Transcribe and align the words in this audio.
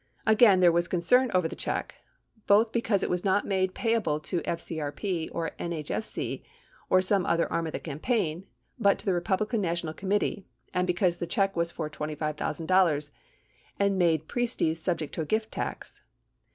Again, 0.25 0.61
there 0.61 0.71
was 0.71 0.87
concern 0.87 1.29
over 1.31 1.47
the 1.47 1.55
check, 1.55 1.93
both 2.47 2.71
because 2.71 3.03
it 3.03 3.09
was 3.11 3.23
not 3.23 3.45
made 3.45 3.75
payable 3.75 4.19
to 4.21 4.41
FCRP 4.41 5.29
or 5.31 5.51
NHFC 5.59 6.41
or 6.89 7.03
some 7.03 7.23
other 7.23 7.47
arm 7.53 7.67
of 7.67 7.71
the 7.73 7.79
campaign, 7.79 8.47
but 8.79 8.97
to 8.97 9.05
the 9.05 9.13
Republican 9.13 9.61
National 9.61 9.93
Committee, 9.93 10.43
and 10.73 10.87
because 10.87 11.17
the 11.17 11.27
check 11.27 11.55
was 11.55 11.71
for 11.71 11.87
$25,000 11.87 13.11
and 13.79 13.99
made 13.99 14.27
Priestes 14.27 14.77
subject 14.79 15.13
to 15.13 15.21
a 15.21 15.25
gift 15.27 15.51
tax. 15.51 16.01